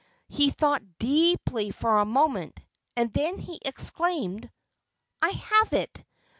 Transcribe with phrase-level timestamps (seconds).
[0.29, 2.59] He thought deeply for a moment;
[2.95, 4.49] and then he exclaimed:
[5.21, 6.03] "I have it!